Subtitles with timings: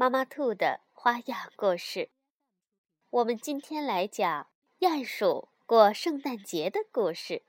[0.00, 2.08] 妈妈兔的花样故事，
[3.10, 4.46] 我们今天来讲
[4.78, 7.42] 鼹鼠过圣诞节的故事，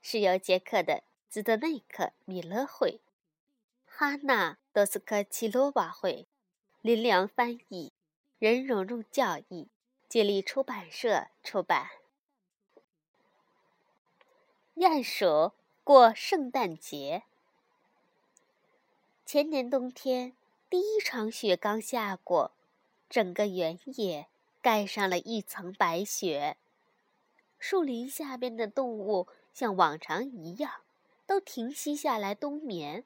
[0.00, 3.02] 是由捷克的兹德内克米勒绘，
[3.84, 6.26] 哈娜多斯科奇罗瓦绘，
[6.80, 7.92] 林良翻译，
[8.38, 9.68] 任蓉蓉教译，
[10.08, 11.90] 接力出版社出版。
[14.74, 15.52] 鼹鼠
[15.84, 17.24] 过圣诞节，
[19.26, 20.37] 前年冬天。
[20.70, 22.52] 第一场雪刚下过，
[23.08, 24.26] 整个原野
[24.60, 26.58] 盖上了一层白雪。
[27.58, 30.82] 树林下边的动物像往常一样，
[31.26, 33.04] 都停息下来冬眠。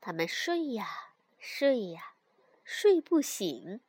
[0.00, 2.14] 它们睡呀睡呀，
[2.64, 3.80] 睡不醒。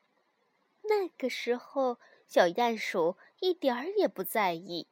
[0.81, 1.97] 那个时候，
[2.27, 4.85] 小鼹鼠一点儿也不在意，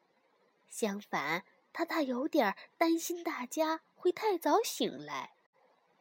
[0.70, 5.33] 相反，它倒有点担心大家会太早醒来。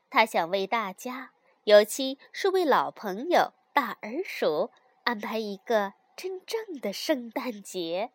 [0.08, 1.32] 它想为大家。
[1.68, 4.70] 尤其是为老朋友大耳鼠
[5.04, 8.10] 安排一个真正的圣诞节。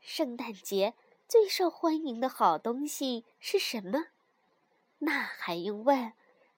[0.00, 0.92] 圣诞节
[1.26, 4.08] 最受欢迎的好东西是什么？
[4.98, 6.12] 那还用问？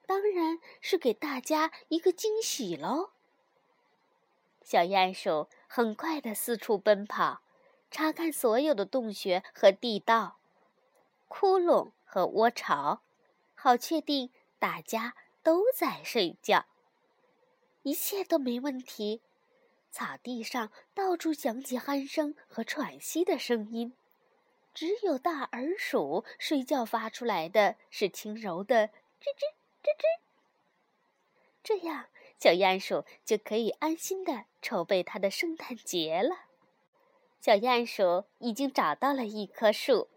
[0.05, 3.11] 当然是给大家一个惊喜喽！
[4.61, 7.39] 小鼹鼠很快的四处奔跑，
[7.89, 10.39] 查看所有的洞穴和地道、
[11.29, 13.01] 窟窿和窝巢，
[13.53, 15.15] 好确定大家。
[15.45, 16.65] 都在睡觉，
[17.83, 19.21] 一切都没问题。
[19.91, 23.93] 草地上到处响起鼾声和喘息的声音，
[24.73, 29.53] 只有大耳鼠睡觉发出来的是轻柔的吱吱
[29.83, 30.19] 吱吱。
[31.63, 32.07] 这样，
[32.39, 36.45] 小鼹鼠就可以安心的筹备它的圣诞节了。
[37.39, 40.07] 小鼹鼠已经找到了一棵树。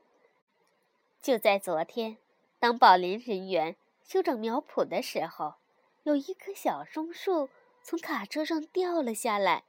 [1.21, 2.17] 就在昨天，
[2.59, 3.77] 当保林人员。
[4.09, 5.57] 修整苗圃的时候，
[6.05, 7.51] 有一棵小松树
[7.83, 9.65] 从卡车上掉了下来，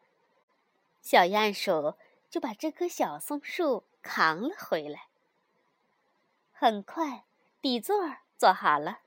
[1.02, 1.96] 小鼹鼠
[2.30, 5.10] 就把这棵小松树扛了回来。
[6.54, 7.26] 很快，
[7.60, 9.00] 底座做好了，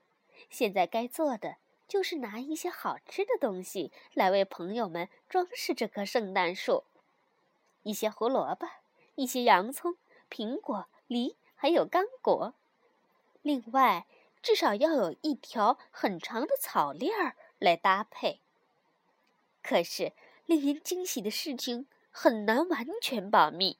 [0.51, 1.55] 现在该做的
[1.87, 6.83] 就是拿一些好吃的东西来为朋友们装饰这棵圣诞树：
[7.81, 8.67] 一些胡萝卜，
[9.15, 9.97] 一些洋葱，
[10.29, 12.53] 苹果、梨，还有干果。
[13.41, 14.05] 另外。
[14.43, 18.41] 至少要有一条很长的草链儿来搭配。
[19.63, 20.11] 可是，
[20.45, 23.79] 令人惊喜的事情很难完全保密，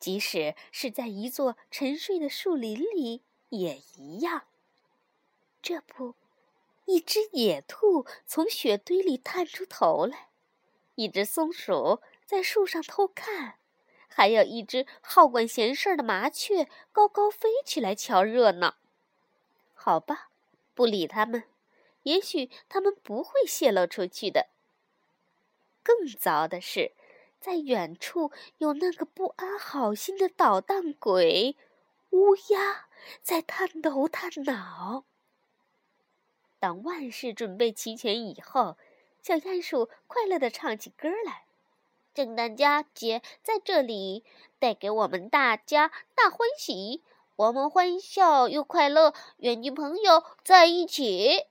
[0.00, 4.42] 即使是在一座沉睡的树林里也一样。
[5.62, 6.16] 这不，
[6.86, 10.30] 一只野兔从雪堆里探出头来，
[10.96, 13.54] 一只松鼠在树上偷看，
[14.08, 18.74] 还有一只好管闲事儿的麻雀高高飞起来瞧热闹。
[19.84, 20.28] 好吧，
[20.76, 21.42] 不理他们，
[22.04, 24.46] 也许他们不会泄露出去的。
[25.82, 26.92] 更糟的是，
[27.40, 31.56] 在远处有那个不安好心的捣蛋鬼
[32.10, 32.86] 乌鸦
[33.22, 35.02] 在探头探脑。
[36.60, 38.76] 当万事准备齐全以后，
[39.20, 41.46] 小鼹鼠快乐地唱起歌来
[42.14, 44.22] ：“圣诞佳节在这里，
[44.60, 47.02] 带给我们大家大欢喜。”
[47.42, 51.46] 我们欢笑又快乐，愿与朋友在一起。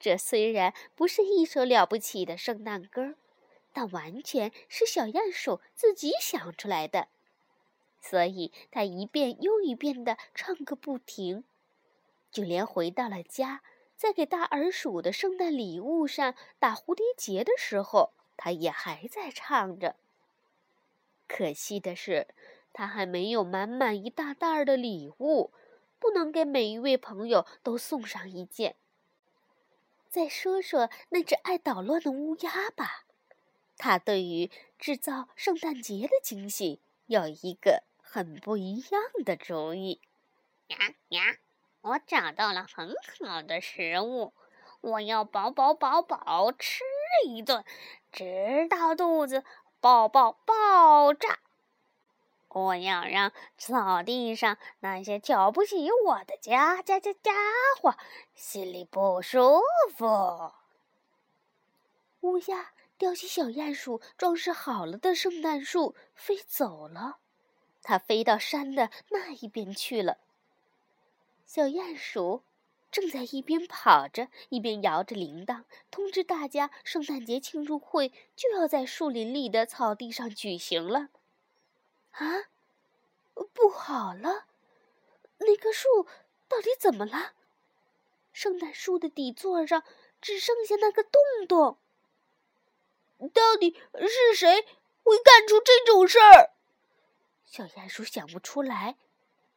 [0.00, 3.14] 这虽然不是一首了不起的圣诞歌，
[3.72, 7.06] 但完全是小鼹鼠自己想出来的，
[8.00, 11.44] 所以他一遍又一遍地唱个不停。
[12.32, 13.62] 就连回到了家，
[13.96, 19.94] 在给大耳鼠的圣诞礼物上打蝴蝶结的时候，他也还在唱着。
[21.28, 22.26] 可惜的是。
[22.72, 25.52] 他还没有满满一大袋儿的礼物，
[25.98, 28.76] 不能给每一位朋友都送上一件。
[30.08, 33.04] 再说说那只爱捣乱的乌鸦吧，
[33.76, 40.00] 它对于制造圣诞节的惊喜有一个很不一样的主意。
[40.68, 40.76] 呀
[41.10, 41.36] 呀，
[41.82, 44.32] 我找到了很好的食物，
[44.80, 46.82] 我要饱饱饱饱吃
[47.26, 47.64] 一顿，
[48.10, 49.44] 直到肚子
[49.80, 51.38] 爆爆爆炸。
[52.52, 57.32] 我要让草地上那些瞧不起我的家家家家
[57.80, 57.94] 伙
[58.34, 59.60] 心里不舒
[59.96, 60.52] 服。
[62.22, 67.18] 乌鸦叼起小鼹鼠装饰好了的圣诞树，飞走了。
[67.82, 70.18] 它飞到山的那一边去了。
[71.46, 72.42] 小鼹鼠
[72.90, 81.08] 正在一边跑着，一边摇着铃铛，通知大家圣诞节庆祝会就要在树林里的草地上举行了。
[82.12, 82.48] 啊，
[83.52, 84.46] 不好了！
[85.38, 86.06] 那棵树
[86.48, 87.32] 到底怎么了？
[88.32, 89.82] 圣诞树的底座上
[90.20, 91.78] 只剩下那个洞洞。
[93.34, 93.76] 到底
[94.08, 94.66] 是谁
[95.02, 96.50] 会干出这种事儿？
[97.44, 98.96] 小鼹鼠想不出来，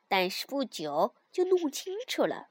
[0.07, 2.47] 但是不久就弄清楚了。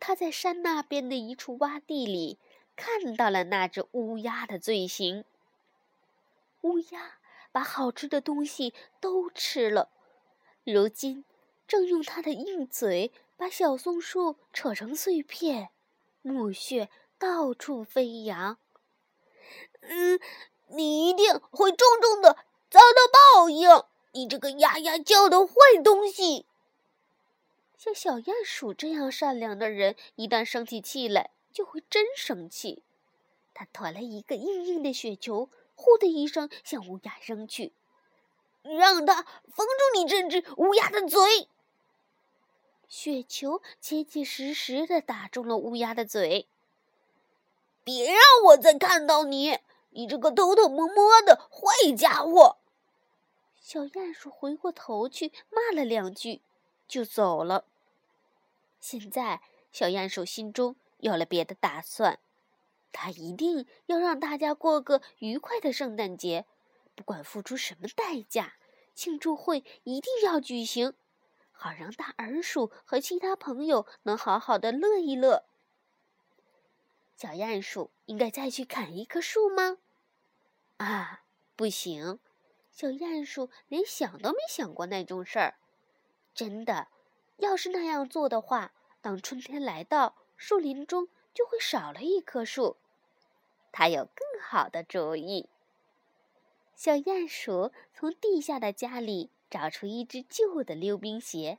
[0.00, 2.38] 他在山那边的一处洼地里
[2.76, 5.24] 看到了那只乌鸦的罪行。
[6.62, 7.17] 乌鸦
[7.58, 9.90] 把好吃的东西都吃了，
[10.62, 11.24] 如今
[11.66, 15.70] 正用它的硬嘴把小松树扯成碎片，
[16.22, 16.88] 木屑
[17.18, 18.58] 到处飞扬。
[19.80, 20.20] 嗯，
[20.68, 22.34] 你一定会重重的
[22.70, 23.68] 遭到报应！
[24.12, 25.52] 你这个呀呀叫的坏
[25.82, 26.46] 东西！
[27.76, 32.84] 像小鼹鼠这样善良的人，一旦生起气来，就会真生气。
[33.52, 37.72] 他驮了一个硬硬的雪球，呼的一声向乌鸦扔去，
[38.62, 41.48] 让它封住你这只乌鸦的嘴。
[42.88, 46.48] 雪球结结实实的打中了乌鸦的嘴。
[47.84, 49.60] 别让我再看到你！
[49.90, 52.56] 你这个偷偷摸摸的坏家伙！
[53.60, 56.42] 小鼹鼠回过头去骂了两句，
[56.88, 57.66] 就走了。
[58.80, 62.18] 现在，小鼹鼠心中有了别的打算，
[63.00, 66.46] 他一定要让大家过个愉快的圣诞节，
[66.96, 68.54] 不管付出什么代价，
[68.92, 70.94] 庆祝会一定要举行，
[71.52, 75.44] 好让大耳鼠和其他朋友能好好的乐一乐。
[77.16, 79.78] 小鼹鼠应该再去砍一棵树吗？
[80.78, 81.22] 啊，
[81.54, 82.18] 不行！
[82.72, 85.54] 小鼹鼠连想都没想过那种事儿。
[86.34, 86.88] 真的，
[87.36, 92.76] 要是那样做的话，当春天来到，树林中就会少了一棵树。
[93.72, 95.48] 他有更好的主意。
[96.74, 101.58] 小鼹鼠从地下的家里找出一只旧的溜冰鞋，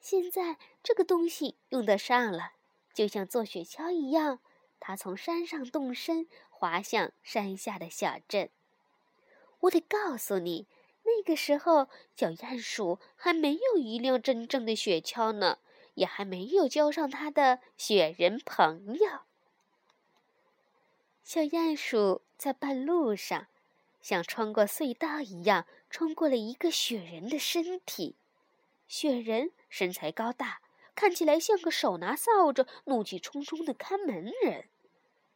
[0.00, 2.52] 现在这个东西用得上了，
[2.92, 4.40] 就像坐雪橇一样。
[4.78, 8.50] 他从山上动身，滑向山下的小镇。
[9.60, 10.68] 我得告诉你，
[11.04, 15.58] 那个时候小鼹鼠还没有一辆真正的雪橇呢，
[15.94, 19.20] 也还没有交上他的雪人朋友。
[21.34, 23.48] 小鼹鼠在半路上，
[24.00, 28.14] 像穿过隧道一样，穿过了一个雪人的身体。
[28.86, 30.60] 雪人身材高大，
[30.94, 34.68] 看起来像个手拿扫帚、怒气冲冲的看门人。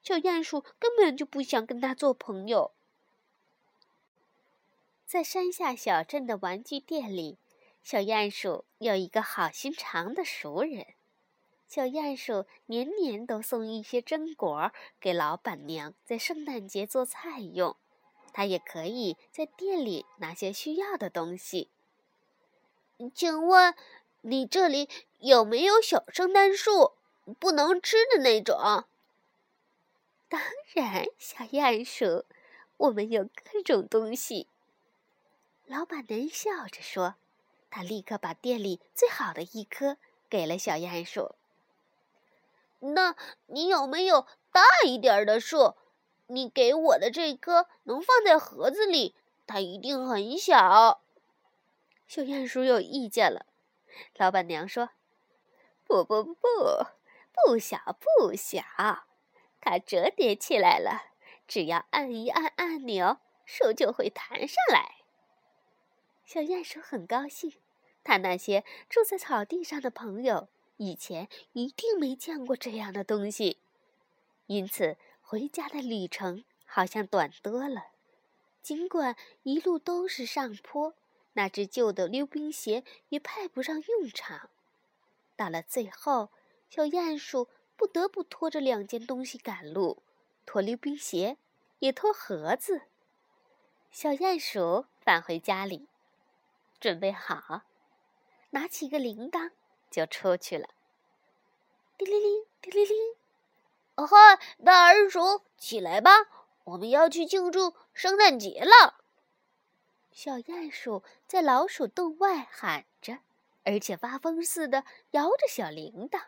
[0.01, 2.71] 小鼹鼠根本就不想跟他做朋友。
[5.05, 7.41] 在山下小镇的玩具店里，
[7.83, 10.87] 小鼹鼠有一个好心肠的熟人。
[11.69, 17.77] 小鼹鼠年年都送一些榛果给老板娘，在圣诞节做菜用。
[18.33, 21.69] 他也可以在店里拿些需要的东西。
[23.15, 23.75] 请问，
[24.23, 24.89] 你这里
[25.19, 26.93] 有没有小圣诞树？
[27.39, 28.57] 不能吃的那种？
[30.31, 30.41] 当
[30.75, 32.25] 然，小鼹鼠，
[32.79, 34.49] 我们有各种东西。
[35.67, 37.17] 老板娘笑着说
[37.69, 39.99] ：“她立刻把店里最好的一棵
[40.31, 41.35] 给了小鼹鼠。
[42.81, 43.17] 那
[43.47, 45.75] 你有没有大一点的树？
[46.29, 49.17] 你给我的这棵能放在盒子里，
[49.47, 51.03] 它一定很小。”
[52.07, 53.47] 小鼹鼠有意见了。
[54.15, 54.91] 老板娘说
[55.85, 56.37] ：“不不不，
[57.33, 58.63] 不小不小。”
[59.61, 61.13] 它折叠起来了，
[61.47, 64.97] 只要按一按按钮，树就会弹上来。
[66.25, 67.55] 小鼹鼠很高兴，
[68.05, 73.59] 他那些住在草地上的朋友以前一定没见过这样的东西，
[74.47, 77.89] 因此回家的旅程好像短多了。
[78.63, 80.95] 尽管一路都是上坡，
[81.35, 84.51] 那只旧的溜冰鞋也派不上用场。
[85.37, 86.31] 到了最后，
[86.71, 87.49] 小鼹鼠。
[87.79, 90.03] 不得不拖着两件东西赶路，
[90.45, 91.37] 拖溜冰鞋，
[91.79, 92.83] 也拖盒子。
[93.93, 95.87] 小鼹鼠返回家里，
[96.81, 97.63] 准备好，
[98.51, 99.53] 拿起个铃铛
[99.91, 100.69] 就出去了。
[101.97, 102.97] 叮铃铃，叮铃铃！
[103.97, 106.11] 哦嗨，大耳鼠，起来吧，
[106.65, 108.95] 我们要去庆祝圣诞节了。
[110.13, 113.19] 小鼹鼠在老鼠洞外喊着，
[113.65, 116.21] 而且发疯似的摇着小铃铛。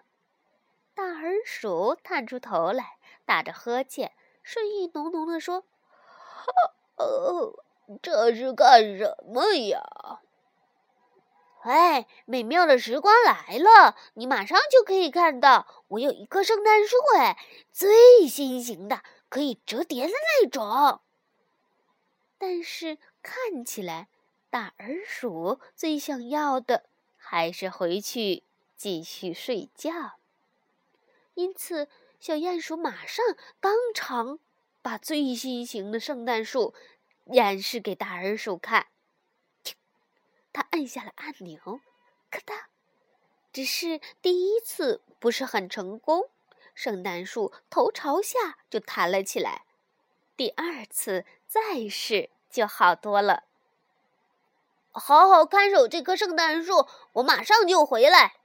[0.94, 4.12] 大耳鼠探出头来，打着呵欠，
[4.42, 5.64] 睡意浓浓的说
[6.98, 7.64] ：“哦，
[8.02, 9.80] 这是干什么呀？”
[11.62, 17.36] 哎，美妙的时光来了，你马上就可以看到，我有一棵圣诞树，哎，
[17.70, 21.00] 最新型的，可以折叠的那种。
[22.38, 24.08] 但是看起来，
[24.48, 26.84] 大耳鼠最想要的
[27.18, 28.42] 还是回去
[28.76, 29.92] 继续睡觉。
[31.34, 31.88] 因此，
[32.18, 33.24] 小鼹鼠马上
[33.60, 34.38] 当场
[34.80, 36.74] 把最新型的圣诞树
[37.26, 38.86] 演示给大耳鼠看。
[40.52, 41.80] 他按下了按钮，
[42.30, 42.64] 咔嗒，
[43.52, 46.30] 只是第一次不是很成功，
[46.74, 49.64] 圣诞树头朝下就弹了起来。
[50.36, 53.44] 第二次再试就好多了。
[54.92, 58.36] 好好看守这棵圣诞树，我马上就回来。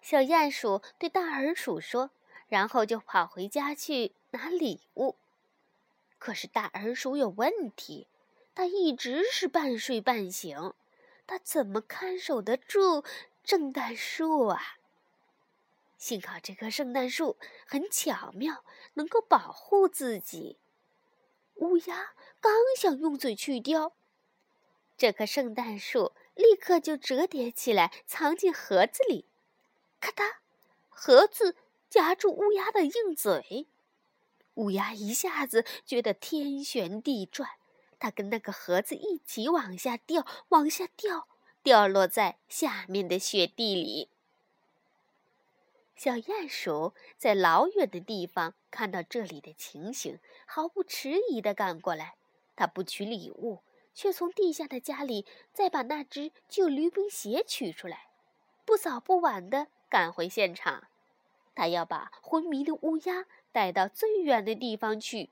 [0.00, 2.10] 小鼹鼠对大耳鼠说，
[2.48, 5.16] 然后就跑回家去拿礼物。
[6.18, 8.06] 可是大耳鼠有问题，
[8.54, 10.72] 它一直是半睡半醒。
[11.26, 13.04] 他怎么看守得住
[13.44, 14.78] 圣诞树啊？
[15.98, 18.64] 幸好这棵圣诞树很巧妙，
[18.94, 20.58] 能够保护自己。
[21.56, 23.94] 乌鸦刚想用嘴去叼，
[24.96, 29.24] 这棵圣诞树立刻就折叠起来，藏进盒子里。
[30.00, 30.36] 咔嗒，
[30.90, 31.56] 盒子
[31.88, 33.66] 夹住乌鸦的硬嘴，
[34.54, 37.48] 乌鸦一下子觉得天旋地转。
[37.98, 41.26] 它跟那个盒子一起往下掉，往下掉，
[41.62, 44.08] 掉落在下面的雪地里。
[45.96, 52.16] 小鼹鼠在老远的地方看到这里的情形，毫不迟疑地赶过来。
[52.54, 53.60] 他不取礼物，
[53.94, 55.24] 却从地下的家里
[55.54, 58.08] 再把那只旧驴冰鞋取出来，
[58.66, 60.84] 不早不晚地赶回现场。
[61.54, 65.30] 他要把昏迷的乌鸦带到最远的地方去，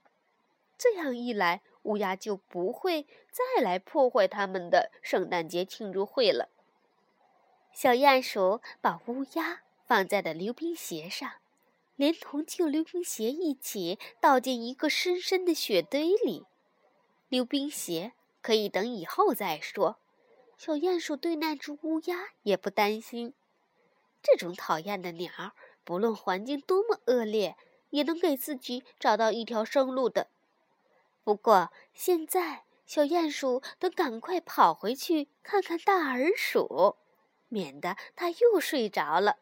[0.79, 1.61] 这样一来。
[1.85, 6.49] 乌鸦就不会再来破坏他们的圣诞节庆祝会了。
[7.71, 11.31] 小鼹鼠把乌鸦放在了溜冰鞋上，
[11.95, 16.45] 连同旧溜冰鞋一起倒进一个深深的雪堆里。
[17.27, 19.97] 溜冰鞋可以等以后再说。
[20.57, 23.33] 小鼹鼠对那只乌鸦也不担心。
[24.21, 25.29] 这种讨厌的鸟，
[25.83, 27.57] 不论环境多么恶劣，
[27.89, 30.27] 也能给自己找到一条生路的。
[31.25, 36.97] 不过现在，小鼹鼠得赶快跑回去看看大耳鼠，
[37.49, 39.39] 免得它又睡着了。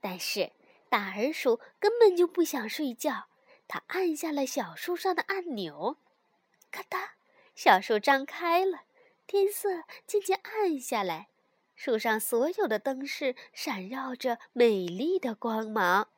[0.00, 0.52] 但是
[0.88, 3.26] 大耳鼠根本就不想睡觉，
[3.66, 5.96] 它按下了小树上的按钮，
[6.70, 7.10] 咔嗒，
[7.56, 8.82] 小树张开了，
[9.26, 11.30] 天色渐渐暗下来，
[11.74, 16.08] 树上所有的灯饰闪耀着美丽的光芒，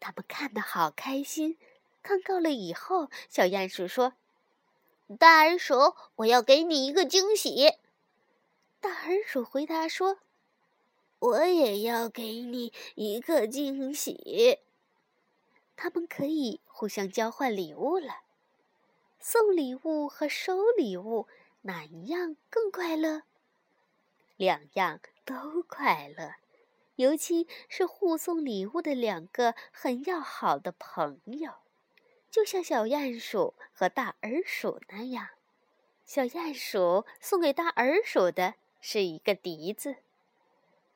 [0.00, 1.56] 它们看得好开心。
[2.02, 4.14] 看够了以后，小鼹鼠说
[5.18, 7.74] ：“大耳鼠，我要给你一个惊喜。”
[8.80, 10.18] 大耳鼠回答说
[11.18, 14.60] ：“我也要给你一个惊喜。”
[15.76, 18.22] 他们可以互相交换礼物了。
[19.18, 21.26] 送礼物和收礼物
[21.62, 23.22] 哪一样更快乐？
[24.36, 26.36] 两样都快乐，
[26.96, 31.52] 尤其是互送礼物的两个很要好的朋友。
[32.30, 35.30] 就像小鼹鼠和大耳鼠那样，
[36.04, 39.96] 小鼹鼠送给大耳鼠的是一个笛子。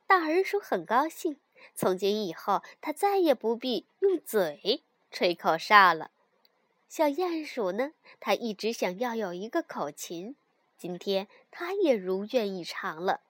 [0.07, 1.41] 大耳鼠很高兴，
[1.75, 6.13] 从今以后他再也不必用嘴吹口哨了。
[6.89, 10.37] 小鼹鼠呢，他一直想要有一个口琴，
[10.79, 13.23] 今天他也如愿以偿了。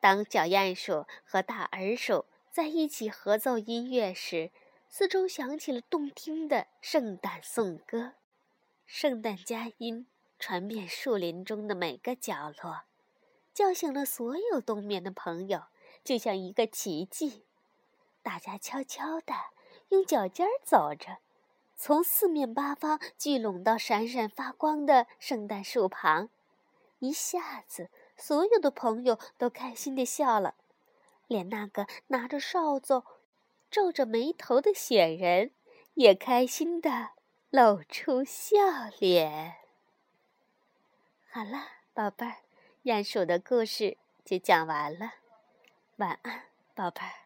[0.00, 4.52] 当小鼹鼠和大耳鼠在一起合奏音乐时，
[4.96, 8.12] 四周响起了动听的圣诞颂歌，
[8.86, 10.06] 圣诞佳音
[10.38, 12.84] 传遍树林中的每个角落，
[13.52, 15.64] 叫醒了所有冬眠的朋友，
[16.04, 17.44] 就像一个奇迹。
[18.22, 19.34] 大家悄悄地
[19.88, 21.18] 用脚尖走着，
[21.74, 26.28] 从四面八方聚拢到闪闪发光的圣诞树旁，
[27.00, 30.54] 一下子，所有的朋友都开心地笑了，
[31.26, 33.02] 连那个拿着扫帚。
[33.74, 35.50] 皱着眉头的雪人
[35.94, 37.10] 也开心的
[37.50, 38.56] 露出笑
[39.00, 39.56] 脸。
[41.28, 41.58] 好了，
[41.92, 42.36] 宝贝儿，
[42.84, 45.14] 鼹鼠的故事就讲完了。
[45.96, 47.23] 晚安，宝贝儿。